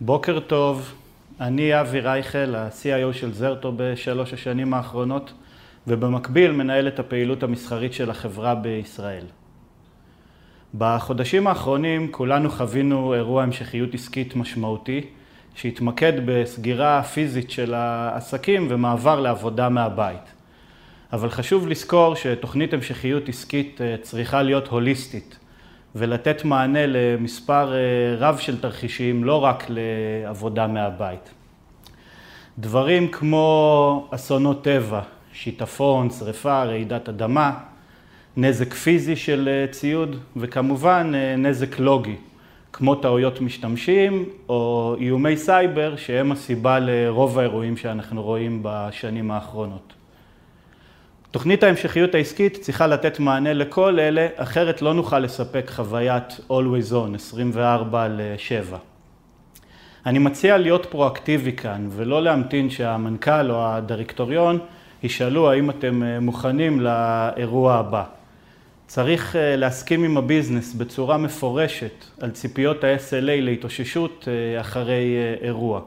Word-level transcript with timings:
בוקר 0.00 0.40
טוב, 0.40 0.94
אני 1.40 1.80
אבי 1.80 2.00
רייכל, 2.00 2.54
ה-CIO 2.54 3.12
של 3.12 3.32
זרטו 3.32 3.72
בשלוש 3.76 4.32
השנים 4.32 4.74
האחרונות, 4.74 5.32
ובמקביל 5.86 6.52
מנהל 6.52 6.88
את 6.88 6.98
הפעילות 6.98 7.42
המסחרית 7.42 7.92
של 7.92 8.10
החברה 8.10 8.54
בישראל. 8.54 9.24
בחודשים 10.78 11.46
האחרונים 11.46 12.12
כולנו 12.12 12.50
חווינו 12.50 13.14
אירוע 13.14 13.42
המשכיות 13.42 13.94
עסקית 13.94 14.36
משמעותי, 14.36 15.00
שהתמקד 15.54 16.12
בסגירה 16.24 17.02
פיזית 17.02 17.50
של 17.50 17.74
העסקים 17.74 18.66
ומעבר 18.70 19.20
לעבודה 19.20 19.68
מהבית. 19.68 20.32
אבל 21.12 21.30
חשוב 21.30 21.68
לזכור 21.68 22.14
שתוכנית 22.14 22.72
המשכיות 22.74 23.28
עסקית 23.28 23.80
אה, 23.80 23.96
צריכה 24.02 24.42
להיות 24.42 24.68
הוליסטית 24.68 25.38
ולתת 25.94 26.44
מענה 26.44 26.86
למספר 26.86 27.72
אה, 27.74 27.78
רב 28.18 28.38
של 28.38 28.60
תרחישים, 28.60 29.24
לא 29.24 29.44
רק 29.44 29.64
לעבודה 29.68 30.66
מהבית. 30.66 31.30
דברים 32.58 33.08
כמו 33.08 34.08
אסונות 34.10 34.64
טבע, 34.64 35.00
שיטפון, 35.32 36.10
שריפה, 36.10 36.64
רעידת 36.64 37.08
אדמה, 37.08 37.52
נזק 38.36 38.74
פיזי 38.74 39.16
של 39.16 39.48
אה, 39.48 39.72
ציוד 39.72 40.16
וכמובן 40.36 41.12
נזק 41.38 41.78
לוגי, 41.78 42.16
כמו 42.72 42.94
טעויות 42.94 43.40
משתמשים 43.40 44.24
או 44.48 44.94
איומי 45.00 45.36
סייבר 45.36 45.96
שהם 45.96 46.32
הסיבה 46.32 46.78
לרוב 46.78 47.38
האירועים 47.38 47.76
שאנחנו 47.76 48.22
רואים 48.22 48.60
בשנים 48.62 49.30
האחרונות. 49.30 49.92
תוכנית 51.34 51.62
ההמשכיות 51.62 52.14
העסקית 52.14 52.58
צריכה 52.60 52.86
לתת 52.86 53.20
מענה 53.20 53.52
לכל 53.52 54.00
אלה, 54.00 54.28
אחרת 54.36 54.82
לא 54.82 54.94
נוכל 54.94 55.18
לספק 55.18 55.70
חוויית 55.70 56.40
Always 56.50 56.92
On, 56.92 57.14
24 57.14 58.08
ל-7. 58.08 58.74
אני 60.06 60.18
מציע 60.18 60.58
להיות 60.58 60.86
פרואקטיבי 60.86 61.52
כאן, 61.52 61.88
ולא 61.90 62.22
להמתין 62.22 62.70
שהמנכ"ל 62.70 63.50
או 63.50 63.66
הדירקטוריון 63.66 64.58
ישאלו 65.02 65.50
האם 65.50 65.70
אתם 65.70 66.02
אה, 66.02 66.20
מוכנים 66.20 66.80
לאירוע 66.80 67.74
הבא. 67.74 68.04
צריך 68.86 69.36
אה, 69.36 69.56
להסכים 69.56 70.04
עם 70.04 70.16
הביזנס 70.16 70.74
בצורה 70.74 71.16
מפורשת 71.16 72.04
על 72.20 72.30
ציפיות 72.30 72.84
ה-SLA 72.84 73.40
להתאוששות 73.40 74.28
אה, 74.28 74.60
אחרי 74.60 75.16
אירוע. 75.42 75.80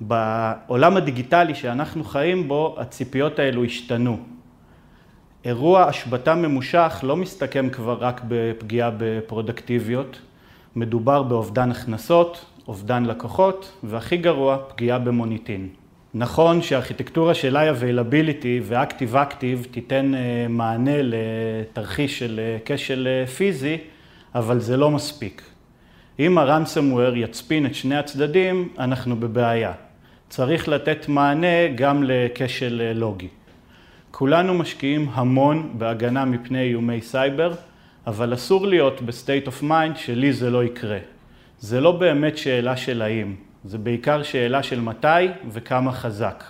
בעולם 0.00 0.96
הדיגיטלי 0.96 1.54
שאנחנו 1.54 2.04
חיים 2.04 2.48
בו, 2.48 2.76
הציפיות 2.78 3.38
האלו 3.38 3.64
השתנו. 3.64 4.18
אירוע 5.44 5.82
השבתה 5.82 6.34
ממושך 6.34 7.00
לא 7.02 7.16
מסתכם 7.16 7.68
כבר 7.72 7.96
רק 8.00 8.20
בפגיעה 8.28 8.90
בפרודקטיביות, 8.98 10.20
מדובר 10.76 11.22
באובדן 11.22 11.70
הכנסות, 11.70 12.44
אובדן 12.68 13.04
לקוחות, 13.04 13.72
והכי 13.82 14.16
גרוע, 14.16 14.58
פגיעה 14.68 14.98
במוניטין. 14.98 15.68
נכון 16.14 16.62
שהארכיטקטורה 16.62 17.34
של 17.34 17.56
ה-availability 17.56 18.62
ו-active-active 18.62 19.68
תיתן 19.70 20.14
אה, 20.14 20.46
מענה 20.48 20.96
לתרחיש 21.02 22.18
של 22.18 22.40
אה, 22.42 22.58
כשל 22.64 23.08
אה, 23.10 23.26
פיזי, 23.26 23.78
אבל 24.34 24.60
זה 24.60 24.76
לא 24.76 24.90
מספיק. 24.90 25.42
אם 26.18 26.38
ה-ransomware 26.38 27.16
יצפין 27.16 27.66
את 27.66 27.74
שני 27.74 27.96
הצדדים, 27.96 28.68
אנחנו 28.78 29.16
בבעיה. 29.16 29.72
צריך 30.28 30.68
לתת 30.68 31.08
מענה 31.08 31.68
גם 31.74 32.02
לכשל 32.06 32.82
אה, 32.84 32.92
לוגי. 32.92 33.28
כולנו 34.10 34.54
משקיעים 34.54 35.08
המון 35.12 35.74
בהגנה 35.78 36.24
מפני 36.24 36.62
איומי 36.62 37.00
סייבר, 37.00 37.54
אבל 38.06 38.34
אסור 38.34 38.66
להיות 38.66 39.02
ב 39.02 39.09
state 39.09 39.46
of 39.46 39.62
mind 39.62 39.96
שלי 39.96 40.32
זה 40.32 40.50
לא 40.50 40.64
יקרה. 40.64 40.98
זה 41.58 41.80
לא 41.80 41.92
באמת 41.92 42.38
שאלה 42.38 42.76
של 42.76 43.02
האם, 43.02 43.34
זה 43.64 43.78
בעיקר 43.78 44.22
שאלה 44.22 44.62
של 44.62 44.80
מתי 44.80 45.28
וכמה 45.50 45.92
חזק. 45.92 46.44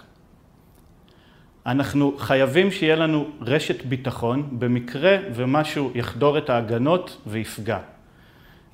אנחנו 1.66 2.14
חייבים 2.18 2.70
שיהיה 2.70 2.96
לנו 2.96 3.26
רשת 3.40 3.84
ביטחון 3.84 4.48
במקרה 4.58 5.16
ומשהו 5.34 5.90
יחדור 5.94 6.38
את 6.38 6.50
ההגנות 6.50 7.22
ויפגע. 7.26 7.78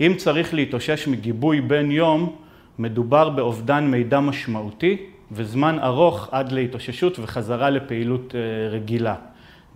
אם 0.00 0.14
צריך 0.16 0.54
להתאושש 0.54 1.08
מגיבוי 1.08 1.60
בן 1.60 1.90
יום, 1.90 2.36
מדובר 2.78 3.28
באובדן 3.28 3.86
מידע 3.86 4.20
משמעותי 4.20 4.96
וזמן 5.32 5.78
ארוך 5.78 6.28
עד 6.32 6.52
להתאוששות 6.52 7.18
וחזרה 7.18 7.70
לפעילות 7.70 8.34
אה, 8.34 8.68
רגילה. 8.68 9.14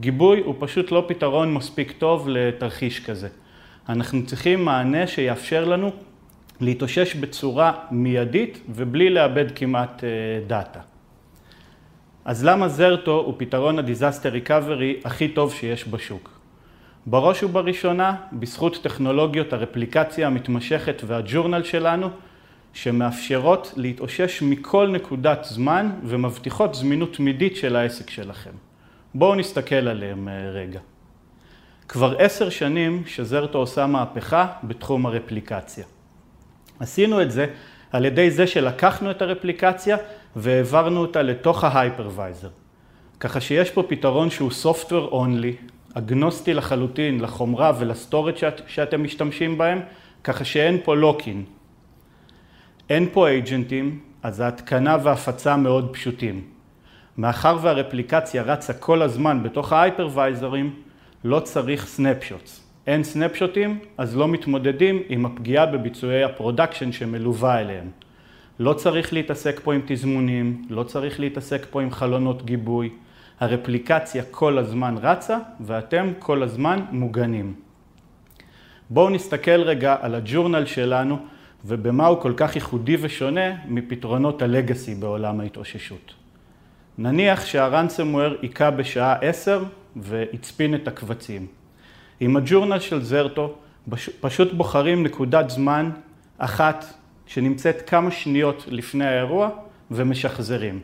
גיבוי 0.01 0.41
הוא 0.41 0.55
פשוט 0.59 0.93
לא 0.93 1.05
פתרון 1.09 1.55
מספיק 1.55 1.93
טוב 1.93 2.29
לתרחיש 2.29 3.05
כזה. 3.05 3.29
אנחנו 3.89 4.27
צריכים 4.27 4.65
מענה 4.65 5.07
שיאפשר 5.07 5.65
לנו 5.65 5.91
להתאושש 6.61 7.17
בצורה 7.17 7.73
מיידית 7.91 8.61
ובלי 8.69 9.11
לאבד 9.11 9.47
כמעט 9.55 10.05
אה, 10.05 10.09
דאטה. 10.47 10.81
אז 12.25 12.45
למה 12.45 12.69
זרטו 12.69 13.17
הוא 13.27 13.35
פתרון 13.37 13.79
ה-disaster 13.79 14.49
recovery 14.49 15.05
הכי 15.05 15.29
טוב 15.29 15.53
שיש 15.53 15.89
בשוק? 15.89 16.34
בראש 17.07 17.43
ובראשונה, 17.43 18.17
בזכות 18.33 18.81
טכנולוגיות 18.83 19.53
הרפליקציה 19.53 20.27
המתמשכת 20.27 21.03
והג'ורנל 21.07 21.63
שלנו, 21.63 22.11
שמאפשרות 22.73 23.73
להתאושש 23.77 24.43
מכל 24.43 24.89
נקודת 24.89 25.45
זמן 25.45 25.91
ומבטיחות 26.05 26.75
זמינות 26.75 27.15
תמידית 27.17 27.57
של 27.57 27.77
העסק 27.77 28.11
שלכם. 28.11 28.51
בואו 29.15 29.35
נסתכל 29.35 29.75
עליהם 29.89 30.29
אה, 30.29 30.51
רגע. 30.51 30.81
כבר 31.89 32.15
עשר 32.19 32.51
שנים 32.51 33.03
שזרטו 33.07 33.59
עושה 33.59 33.87
מהפכה 33.87 34.47
בתחום 34.63 35.07
הרפליקציה. 35.07 35.85
עשינו 36.81 37.23
את 37.23 37.31
זה 37.31 37.47
על 37.93 38.05
ידי 38.05 38.31
זה 38.31 38.47
שלקחנו 38.47 39.11
את 39.11 39.23
הרפליקציה 39.23 39.97
והעברנו 40.37 41.01
אותה 41.01 41.23
לתוך 41.23 41.65
ההייפרוויזר. 41.65 42.49
ככה 43.21 43.41
שיש 43.41 43.71
פה 43.71 43.83
פתרון 43.83 44.31
שהוא 44.31 44.51
software 44.63 45.13
only, 45.13 45.74
אגנוסטי 45.95 46.55
לחלוטין 46.55 47.21
לחומרה 47.21 47.73
ול 47.79 47.92
storage 47.92 48.37
שאת, 48.37 48.61
שאתם 48.67 49.03
משתמשים 49.03 49.59
בהם, 49.59 49.81
ככה 50.25 50.45
שאין 50.45 50.79
פה 50.85 50.97
lock-in, 50.97 51.45
אין 52.91 53.09
פה 53.13 53.29
agentים, 53.29 54.01
אז 54.23 54.41
ההתקנה 54.41 54.97
וההפצה 55.03 55.57
מאוד 55.57 55.93
פשוטים. 55.93 56.43
מאחר 57.19 57.59
והרפליקציה 57.63 58.43
רצה 58.43 58.73
כל 58.73 59.03
הזמן 59.03 59.43
בתוך 59.43 59.73
ה 59.73 59.80
hypervisorים, 59.80 60.75
לא 61.25 61.41
צריך 61.41 61.87
snapshots. 61.87 62.61
אין 62.87 63.05
snapshotים, 63.05 63.79
אז 63.99 64.17
לא 64.17 64.29
מתמודדים 64.29 65.03
עם 65.09 65.27
הפגיעה 65.27 65.67
בביצועי 65.67 66.25
ה 66.25 66.31
production 66.31 66.93
שמלווה 66.93 67.61
אליהם. 67.61 67.91
לא 68.59 68.73
צריך 68.73 69.13
להתעסק 69.13 69.61
פה 69.65 69.75
עם 69.75 69.81
תזמונים, 69.87 70.63
לא 70.71 70.83
צריך 70.83 71.21
להתעסק 71.21 71.67
פה 71.71 71.83
עם 71.83 71.91
חלונות 71.91 72.45
גיבוי. 72.45 72.91
הרפליקציה 73.41 74.23
כל 74.31 74.59
הזמן 74.59 74.95
רצה 75.03 75.39
ואתם 75.61 76.13
כל 76.19 76.43
הזמן 76.43 76.85
מוגנים. 76.91 77.55
בואו 78.91 79.11
נסתכל 79.11 79.61
רגע 79.63 79.97
על 80.01 80.15
הג'ורנל 80.15 80.67
שלנו 80.67 81.19
ובמה 81.65 82.07
הוא 82.07 82.21
כל 82.21 82.33
כך 82.37 82.55
ייחודי 82.55 82.97
ושונה 83.01 83.57
מפתרונות 83.69 84.43
הלגאסי 84.43 84.95
בעולם 84.95 85.41
ההתאוששות. 85.41 86.15
נניח 86.99 87.47
שהרנסמוור 87.47 88.35
היכה 88.43 88.71
בשעה 88.71 89.15
10 89.21 89.65
והצפין 89.97 90.75
את 90.75 90.89
הקבצים. 90.89 91.47
עם 92.21 92.37
הג'ורנל 92.37 92.79
של 92.79 93.03
זרטו 93.03 93.55
פשוט 94.21 94.53
בוחרים 94.53 95.03
נקודת 95.03 95.51
זמן 95.51 95.91
אחת 96.39 96.85
שנמצאת 97.27 97.89
כמה 97.89 98.11
שניות 98.11 98.65
לפני 98.69 99.07
האירוע 99.07 99.49
ומשחזרים. 99.91 100.81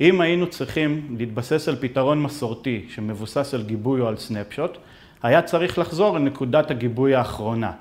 אם 0.00 0.20
היינו 0.20 0.46
צריכים 0.46 1.16
להתבסס 1.18 1.68
על 1.68 1.76
פתרון 1.80 2.22
מסורתי 2.22 2.86
שמבוסס 2.88 3.54
על 3.54 3.62
גיבוי 3.62 4.00
או 4.00 4.08
על 4.08 4.16
סנפשוט, 4.16 4.78
היה 5.22 5.42
צריך 5.42 5.78
לחזור 5.78 6.18
לנקודת 6.18 6.70
הגיבוי 6.70 7.14
האחרונה. 7.14 7.72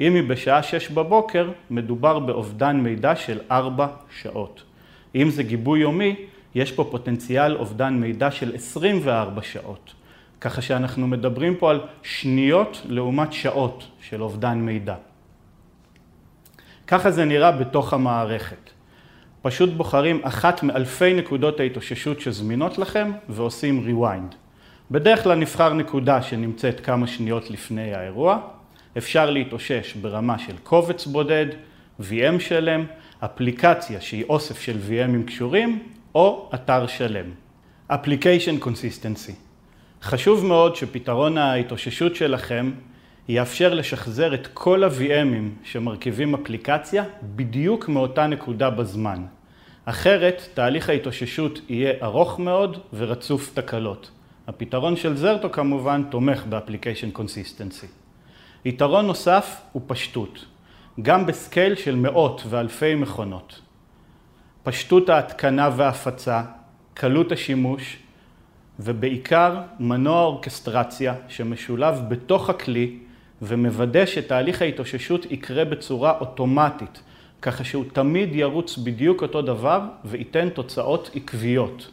אם 0.00 0.14
היא 0.14 0.22
בשעה 0.22 0.62
שש 0.62 0.90
בבוקר, 0.90 1.50
מדובר 1.70 2.18
באובדן 2.18 2.76
מידע 2.76 3.16
של 3.16 3.40
ארבע 3.50 3.86
שעות. 4.20 4.62
אם 5.14 5.30
זה 5.30 5.42
גיבוי 5.42 5.80
יומי, 5.80 6.16
יש 6.54 6.72
פה 6.72 6.88
פוטנציאל 6.90 7.56
אובדן 7.56 7.94
מידע 7.94 8.30
של 8.30 8.54
24 8.54 9.42
שעות. 9.42 9.94
ככה 10.40 10.62
שאנחנו 10.62 11.06
מדברים 11.06 11.56
פה 11.56 11.70
על 11.70 11.80
שניות 12.02 12.82
לעומת 12.88 13.32
שעות 13.32 13.86
של 14.00 14.22
אובדן 14.22 14.58
מידע. 14.58 14.94
ככה 16.86 17.10
זה 17.10 17.24
נראה 17.24 17.52
בתוך 17.52 17.92
המערכת. 17.92 18.75
פשוט 19.46 19.70
בוחרים 19.70 20.20
אחת 20.22 20.62
מאלפי 20.62 21.14
נקודות 21.14 21.60
ההתאוששות 21.60 22.20
שזמינות 22.20 22.78
לכם 22.78 23.12
ועושים 23.28 23.86
rewind. 23.88 24.34
בדרך 24.90 25.22
כלל 25.22 25.38
נבחר 25.38 25.72
נקודה 25.72 26.22
שנמצאת 26.22 26.80
כמה 26.80 27.06
שניות 27.06 27.50
לפני 27.50 27.94
האירוע, 27.94 28.38
אפשר 28.98 29.30
להתאושש 29.30 29.94
ברמה 29.94 30.38
של 30.38 30.56
קובץ 30.62 31.06
בודד, 31.06 31.46
VM 32.00 32.38
שלם, 32.38 32.84
אפליקציה 33.20 34.00
שהיא 34.00 34.24
אוסף 34.28 34.60
של 34.60 34.78
VMים 34.88 35.26
קשורים, 35.26 35.82
או 36.14 36.50
אתר 36.54 36.86
שלם. 36.86 37.26
Application 37.90 38.64
Consistency. 38.64 39.32
חשוב 40.02 40.44
מאוד 40.44 40.76
שפתרון 40.76 41.38
ההתאוששות 41.38 42.16
שלכם 42.16 42.70
יאפשר 43.28 43.74
לשחזר 43.74 44.34
את 44.34 44.46
כל 44.54 44.84
ה-VMים 44.84 45.64
שמרכיבים 45.64 46.34
אפליקציה 46.34 47.04
בדיוק 47.22 47.88
מאותה 47.88 48.26
נקודה 48.26 48.70
בזמן. 48.70 49.22
אחרת, 49.84 50.48
תהליך 50.54 50.88
ההתאוששות 50.88 51.58
יהיה 51.68 51.92
ארוך 52.02 52.38
מאוד 52.38 52.78
ורצוף 52.92 53.54
תקלות. 53.54 54.10
הפתרון 54.46 54.96
של 54.96 55.16
זרטו 55.16 55.52
כמובן 55.52 56.02
תומך 56.10 56.44
ב-Application 56.48 57.18
Consistency. 57.18 57.86
יתרון 58.64 59.06
נוסף 59.06 59.60
הוא 59.72 59.82
פשטות, 59.86 60.44
גם 61.02 61.26
בסקייל 61.26 61.74
של 61.74 61.94
מאות 61.94 62.42
ואלפי 62.48 62.94
מכונות. 62.94 63.60
פשטות 64.62 65.08
ההתקנה 65.08 65.70
וההפצה, 65.76 66.42
קלות 66.94 67.32
השימוש, 67.32 67.96
ובעיקר 68.80 69.60
מנוע 69.80 70.22
אורכסטרציה 70.22 71.14
שמשולב 71.28 72.00
בתוך 72.08 72.50
הכלי 72.50 72.98
ומוודא 73.42 74.06
שתהליך 74.06 74.62
ההתאוששות 74.62 75.32
יקרה 75.32 75.64
בצורה 75.64 76.18
אוטומטית, 76.20 77.02
ככה 77.42 77.64
שהוא 77.64 77.84
תמיד 77.92 78.34
ירוץ 78.34 78.78
בדיוק 78.78 79.22
אותו 79.22 79.42
דבר 79.42 79.80
וייתן 80.04 80.48
תוצאות 80.48 81.10
עקביות. 81.14 81.90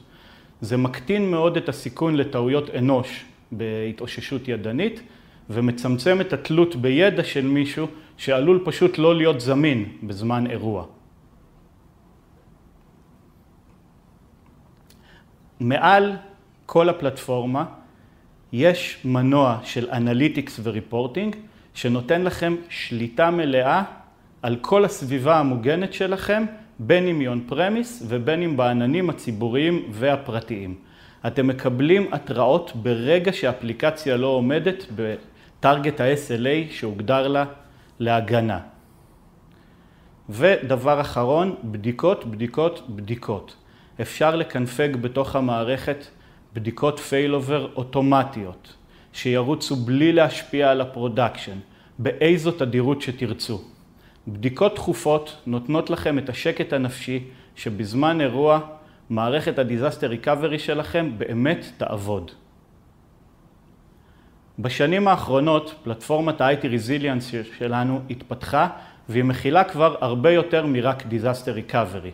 זה 0.61 0.77
מקטין 0.77 1.31
מאוד 1.31 1.57
את 1.57 1.69
הסיכון 1.69 2.15
לטעויות 2.15 2.69
אנוש 2.69 3.25
בהתאוששות 3.51 4.47
ידנית 4.47 5.01
ומצמצם 5.49 6.21
את 6.21 6.33
התלות 6.33 6.75
בידע 6.75 7.23
של 7.23 7.45
מישהו 7.45 7.87
שעלול 8.17 8.61
פשוט 8.65 8.97
לא 8.97 9.15
להיות 9.15 9.41
זמין 9.41 9.97
בזמן 10.03 10.47
אירוע. 10.47 10.85
מעל 15.59 16.15
כל 16.65 16.89
הפלטפורמה 16.89 17.65
יש 18.53 18.97
מנוע 19.05 19.57
של 19.63 19.87
analytics 19.91 20.59
ו 20.63 20.71
reporting 20.71 21.35
שנותן 21.73 22.21
לכם 22.21 22.55
שליטה 22.69 23.31
מלאה 23.31 23.83
על 24.41 24.55
כל 24.61 24.85
הסביבה 24.85 25.39
המוגנת 25.39 25.93
שלכם, 25.93 26.43
בין 26.79 27.07
אם 27.07 27.19
היא 27.19 27.27
on-premise 27.27 28.03
ובין 28.07 28.41
אם 28.41 28.57
בעננים 28.57 29.09
הציבוריים 29.09 29.85
והפרטיים. 29.91 30.75
אתם 31.27 31.47
מקבלים 31.47 32.13
התראות 32.13 32.71
ברגע 32.75 33.33
שהאפליקציה 33.33 34.17
לא 34.17 34.27
עומדת 34.27 34.85
ב 34.95 35.11
target 35.11 36.01
ה-SLA 36.01 36.71
שהוגדר 36.71 37.27
לה 37.27 37.45
להגנה. 37.99 38.59
ודבר 40.29 41.01
אחרון, 41.01 41.55
בדיקות, 41.63 42.25
בדיקות, 42.25 42.85
בדיקות. 42.89 43.55
אפשר 44.01 44.35
לקנפג 44.35 44.95
בתוך 44.95 45.35
המערכת 45.35 46.05
בדיקות 46.53 46.99
fail-over 46.99 47.69
אוטומטיות, 47.75 48.73
שירוצו 49.13 49.75
בלי 49.75 50.13
להשפיע 50.13 50.71
על 50.71 50.81
ה 50.81 50.88
production, 50.88 51.57
באיזו 51.99 52.51
תדירות 52.51 53.01
שתרצו. 53.01 53.61
בדיקות 54.27 54.75
תכופות 54.75 55.37
נותנות 55.45 55.89
לכם 55.89 56.17
את 56.17 56.29
השקט 56.29 56.73
הנפשי 56.73 57.23
שבזמן 57.55 58.21
אירוע 58.21 58.59
מערכת 59.09 59.59
ה 59.59 59.65
disaster 59.65 60.07
recovery 60.07 60.59
שלכם 60.59 61.11
באמת 61.17 61.65
תעבוד. 61.77 62.31
בשנים 64.59 65.07
האחרונות 65.07 65.75
פלטפורמת 65.83 66.41
ה-IT 66.41 66.63
Resilience 66.63 67.57
שלנו 67.57 68.01
התפתחה 68.09 68.67
והיא 69.09 69.23
מכילה 69.23 69.63
כבר 69.63 69.95
הרבה 70.01 70.31
יותר 70.31 70.65
מרק 70.65 71.05
disaster 71.05 71.51
recovery. 71.51 72.11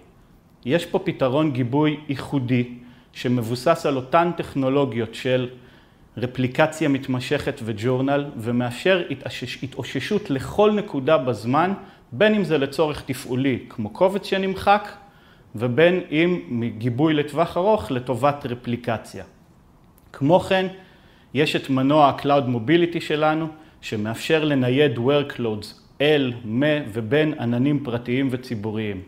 יש 0.66 0.86
פה 0.86 1.00
פתרון 1.00 1.52
גיבוי 1.52 2.00
ייחודי 2.10 2.74
שמבוסס 3.14 3.86
על 3.86 3.96
אותן 3.96 4.32
טכנולוגיות 4.38 5.16
של 5.16 5.50
רפליקציה 6.18 6.90
מתמשכת 6.90 7.60
וג'ורנל 7.64 8.26
ומאפשר 8.38 9.04
התאוששות 9.64 10.30
לכל 10.30 10.72
נקודה 10.72 11.18
בזמן, 11.18 11.74
בין 12.12 12.36
אם 12.36 12.44
זה 12.44 12.58
לצורך 12.58 13.02
תפעולי 13.06 13.60
כמו 13.70 13.90
קובץ 13.90 14.26
שנמחק 14.26 14.90
ובין 15.56 16.02
אם 16.12 16.40
מגיבוי 16.50 17.14
לטווח 17.14 17.58
ארוך 17.58 17.92
לטובת 17.92 18.46
רפליקציה. 18.50 19.24
כמו 20.14 20.40
כן, 20.40 20.68
יש 21.34 21.56
את 21.56 21.70
מנוע 21.70 22.08
ה-Cloud 22.08 22.44
Mobility 22.56 23.02
שלנו 23.02 23.48
שמאפשר 23.82 24.44
לנייד 24.44 24.98
Workloads 24.98 25.66
אל, 26.02 26.34
מ 26.46 26.62
ובין 26.94 27.34
עננים 27.40 27.84
פרטיים 27.84 28.28
וציבוריים. 28.32 29.02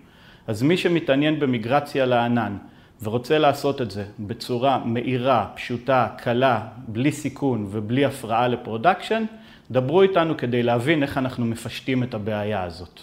אז 0.47 0.63
מי 0.63 0.77
שמתעניין 0.77 1.39
במיגרציה 1.39 2.05
לענן 2.05 2.57
ורוצה 3.03 3.37
לעשות 3.37 3.81
את 3.81 3.91
זה 3.91 4.05
בצורה 4.19 4.81
מהירה, 4.85 5.47
פשוטה, 5.55 6.07
קלה, 6.17 6.67
בלי 6.87 7.11
סיכון 7.11 7.67
ובלי 7.71 8.05
הפרעה 8.05 8.47
ל 8.47 8.54
production, 8.54 9.23
דברו 9.71 10.01
איתנו 10.01 10.37
כדי 10.37 10.63
להבין 10.63 11.03
איך 11.03 11.17
אנחנו 11.17 11.45
מפשטים 11.45 12.03
את 12.03 12.13
הבעיה 12.13 12.63
הזאת. 12.63 12.99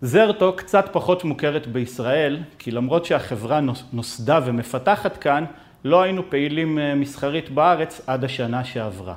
זרטו 0.00 0.56
קצת 0.56 0.88
פחות 0.92 1.24
מוכרת 1.24 1.66
בישראל, 1.66 2.38
כי 2.58 2.70
למרות 2.70 3.04
שהחברה 3.04 3.60
נוסדה 3.92 4.40
ומפתחת 4.44 5.16
כאן, 5.16 5.44
לא 5.84 6.02
היינו 6.02 6.30
פעילים 6.30 6.78
אה, 6.78 6.94
מסחרית 6.94 7.50
בארץ 7.50 8.00
עד 8.06 8.24
השנה 8.24 8.64
שעברה. 8.64 9.14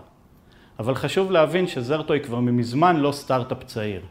אבל 0.80 0.96
חשוב 0.96 1.32
להבין 1.32 1.68
שזרטו 1.68 2.14
היא 2.14 2.24
כבר 2.24 2.40
מזמן 2.40 2.96
לא 2.96 3.12
סטארט-אפ 3.12 3.64
צעיר. 3.64 4.02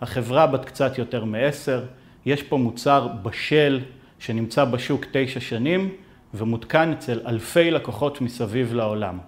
החברה 0.00 0.46
בת 0.46 0.64
קצת 0.64 0.98
יותר 0.98 1.24
מעשר, 1.24 1.84
יש 2.26 2.42
פה 2.42 2.56
מוצר 2.56 3.08
בשל 3.22 3.80
שנמצא 4.18 4.64
בשוק 4.64 5.04
תשע 5.12 5.40
שנים 5.40 5.90
ומותקן 6.34 6.92
אצל 6.92 7.20
אלפי 7.26 7.70
לקוחות 7.70 8.20
מסביב 8.20 8.74
לעולם. 8.74 9.18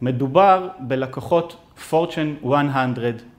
מדובר 0.00 0.68
בלקוחות 0.80 1.56
Fortune 1.90 2.46
100 2.46 2.86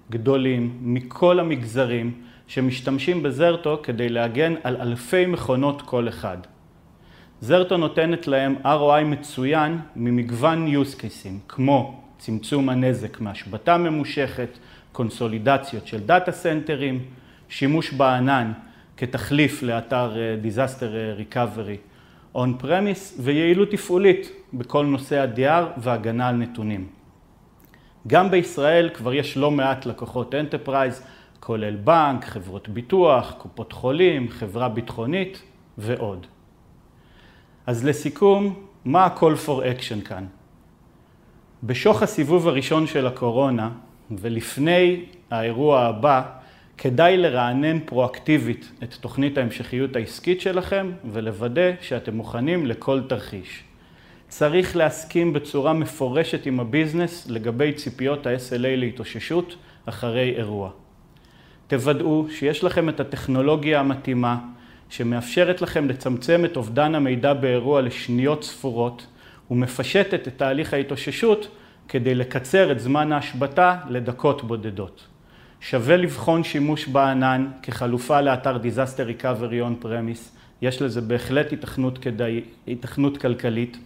גדולים 0.09 0.77
מכל 0.81 1.39
המגזרים 1.39 2.21
שמשתמשים 2.47 3.23
בזרטו 3.23 3.79
כדי 3.83 4.09
להגן 4.09 4.53
על 4.63 4.77
אלפי 4.81 5.25
מכונות 5.25 5.81
כל 5.81 6.09
אחד. 6.09 6.37
זרטו 7.41 7.77
נותנת 7.77 8.27
להם 8.27 8.55
ROI 8.63 9.03
מצוין 9.05 9.79
ממגוון 9.95 10.67
use 10.67 10.95
cases 10.95 11.47
כמו 11.47 12.01
צמצום 12.17 12.69
הנזק 12.69 13.21
מהשבתה 13.21 13.77
ממושכת, 13.77 14.57
קונסולידציות 14.91 15.87
של 15.87 15.99
דאטה 15.99 16.31
סנטרים, 16.31 16.99
שימוש 17.51 17.93
בענן 17.93 18.51
כתחליף 18.97 19.63
לאתר 19.63 20.17
אה, 20.17 20.35
Disaster 20.43 20.81
Recovery 21.21 21.77
on 22.37 22.63
premise 22.63 23.19
ויעילות 23.19 23.71
תפעולית 23.71 24.31
בכל 24.53 24.85
נושא 24.85 25.19
ה-DR 25.19 25.79
והגנה 25.79 26.29
על 26.29 26.35
נתונים. 26.35 26.87
גם 28.07 28.31
בישראל 28.31 28.89
כבר 28.93 29.13
יש 29.13 29.37
לא 29.37 29.51
מעט 29.51 29.85
לקוחות 29.85 30.35
enterprise, 30.35 31.03
כולל 31.39 31.75
בנק, 31.75 32.25
חברות 32.25 32.69
ביטוח, 32.69 33.33
קופות 33.37 33.73
חולים, 33.73 34.29
חברה 34.29 34.69
ביטחונית 34.69 35.41
ועוד. 35.77 36.27
אז 37.67 37.85
לסיכום, 37.85 38.65
מה 38.85 39.05
ה-call 39.05 39.47
for 39.47 39.49
action 39.49 40.07
כאן? 40.07 40.25
בשוך 41.63 42.03
הסיבוב 42.03 42.47
הראשון 42.47 42.87
של 42.87 43.07
הקורונה 43.07 43.69
ולפני 44.11 45.05
האירוע 45.31 45.81
הבא, 45.81 46.40
כדאי 46.83 47.17
לרענן 47.17 47.79
פרואקטיבית 47.79 48.71
את 48.83 48.93
תוכנית 48.93 49.37
ההמשכיות 49.37 49.95
העסקית 49.95 50.41
שלכם 50.41 50.91
ולוודא 51.11 51.71
שאתם 51.81 52.15
מוכנים 52.15 52.65
לכל 52.65 53.01
תרחיש. 53.09 53.63
צריך 54.27 54.75
להסכים 54.75 55.33
בצורה 55.33 55.73
מפורשת 55.73 56.45
עם 56.45 56.59
הביזנס 56.59 57.29
לגבי 57.29 57.73
ציפיות 57.73 58.27
ה-SLA 58.27 58.75
להתאוששות 58.77 59.55
אחרי 59.85 60.33
אירוע. 60.37 60.69
תוודאו 61.67 62.25
שיש 62.29 62.63
לכם 62.63 62.89
את 62.89 62.99
הטכנולוגיה 62.99 63.79
המתאימה 63.79 64.37
שמאפשרת 64.89 65.61
לכם 65.61 65.89
לצמצם 65.89 66.45
את 66.45 66.57
אובדן 66.57 66.95
המידע 66.95 67.33
באירוע 67.33 67.81
לשניות 67.81 68.43
ספורות 68.43 69.07
ומפשטת 69.51 70.27
את 70.27 70.37
תהליך 70.37 70.73
ההתאוששות 70.73 71.47
כדי 71.87 72.15
לקצר 72.15 72.71
את 72.71 72.79
זמן 72.79 73.11
ההשבתה 73.11 73.77
לדקות 73.89 74.43
בודדות. 74.43 75.07
שווה 75.61 75.97
לבחון 75.97 76.43
שימוש 76.43 76.87
בענן 76.87 77.47
כחלופה 77.61 78.21
לאתר 78.21 78.57
Disaster 78.57 79.21
Recovery 79.21 79.81
on 79.81 79.85
Premise, 79.85 80.37
יש 80.61 80.81
לזה 80.81 81.01
בהחלט 81.01 81.53
התכנות, 81.53 81.97
כדאי, 81.97 82.41
התכנות 82.67 83.17
כלכלית. 83.17 83.77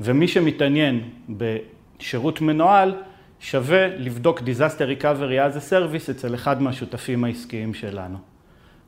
ומי 0.00 0.28
שמתעניין 0.28 1.10
בשירות 1.28 2.40
מנוהל, 2.40 2.94
שווה 3.40 3.86
לבדוק 3.88 4.40
Disaster 4.40 5.00
Recovery 5.00 5.52
as 5.52 5.56
a 5.56 5.70
Service 5.70 6.10
אצל 6.10 6.34
אחד 6.34 6.62
מהשותפים 6.62 7.24
העסקיים 7.24 7.74
שלנו. 7.74 8.18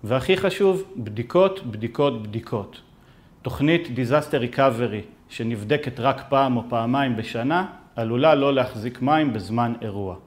והכי 0.05 0.37
חשוב, 0.37 0.83
בדיקות, 0.97 1.67
בדיקות, 1.67 2.23
בדיקות. 2.23 2.81
תוכנית 3.43 3.87
Disaster 3.87 4.55
Recovery 4.55 5.05
שנבדקת 5.29 6.01
רק 6.01 6.25
פעם 6.29 6.57
או 6.57 6.63
פעמיים 6.69 7.17
בשנה, 7.17 7.67
עלולה 7.97 8.35
לא 8.35 8.55
להחזיק 8.55 9.03
מים 9.03 9.33
בזמן 9.33 9.73
אירוע. 9.83 10.26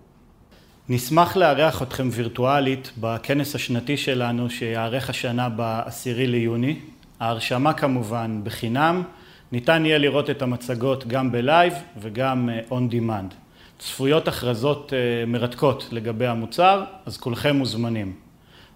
נשמח 0.92 1.38
לארח 1.38 1.82
אתכם 1.82 2.10
וירטואלית 2.12 2.92
בכנס 2.98 3.56
השנתי 3.56 3.98
שלנו 3.98 4.50
שיארך 4.50 5.10
השנה 5.10 5.50
ב-10 5.56 6.18
ליוני. 6.18 6.80
ההרשמה 7.20 7.74
כמובן 7.74 8.42
בחינם 8.44 9.04
ניתן 9.52 9.86
יהיה 9.86 9.98
לראות 9.98 10.30
את 10.30 10.42
המצגות 10.42 11.08
גם 11.08 11.32
בלייב 11.32 11.74
וגם 11.98 12.50
on 12.70 12.94
demand. 12.94 13.34
צפויות 13.80 14.28
הכרזות 14.28 14.94
מרתקות 15.28 15.88
לגבי 15.92 16.28
המוצר, 16.28 16.84
אז 17.06 17.18
כולכם 17.18 17.56
מוזמנים. 17.56 18.14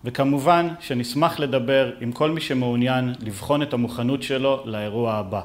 וכמובן 0.04 0.68
שנשמח 0.80 1.40
לדבר 1.40 1.92
עם 2.02 2.12
כל 2.12 2.32
מי 2.32 2.42
שמעוניין 2.42 3.14
לבחון 3.20 3.62
את 3.62 3.74
המוכנות 3.74 4.24
שלו 4.24 4.64
לאירוע 4.66 5.14
הבא. 5.14 5.42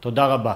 תודה 0.00 0.26
רבה. 0.26 0.54